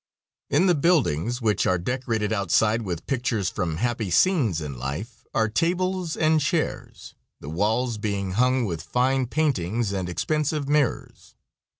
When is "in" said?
0.49-0.65, 4.59-4.79